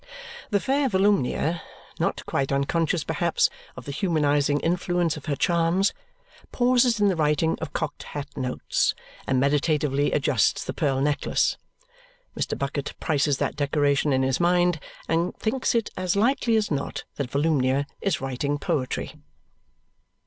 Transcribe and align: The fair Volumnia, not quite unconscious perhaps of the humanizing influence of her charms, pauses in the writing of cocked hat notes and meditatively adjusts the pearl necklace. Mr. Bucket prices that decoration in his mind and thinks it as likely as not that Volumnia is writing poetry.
The 0.49 0.59
fair 0.59 0.89
Volumnia, 0.89 1.61
not 1.99 2.25
quite 2.25 2.51
unconscious 2.51 3.03
perhaps 3.03 3.51
of 3.77 3.85
the 3.85 3.91
humanizing 3.91 4.59
influence 4.61 5.15
of 5.15 5.27
her 5.27 5.35
charms, 5.35 5.93
pauses 6.51 6.99
in 6.99 7.07
the 7.07 7.15
writing 7.15 7.55
of 7.61 7.71
cocked 7.71 8.01
hat 8.01 8.25
notes 8.35 8.95
and 9.27 9.39
meditatively 9.39 10.11
adjusts 10.11 10.63
the 10.65 10.73
pearl 10.73 11.01
necklace. 11.01 11.55
Mr. 12.35 12.57
Bucket 12.57 12.95
prices 12.99 13.37
that 13.37 13.55
decoration 13.55 14.11
in 14.11 14.23
his 14.23 14.39
mind 14.39 14.79
and 15.07 15.37
thinks 15.37 15.75
it 15.75 15.91
as 15.95 16.15
likely 16.15 16.55
as 16.55 16.71
not 16.71 17.03
that 17.17 17.29
Volumnia 17.29 17.85
is 18.01 18.19
writing 18.19 18.57
poetry. 18.57 19.13